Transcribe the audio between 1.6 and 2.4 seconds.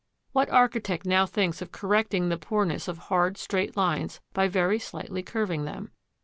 of correcting the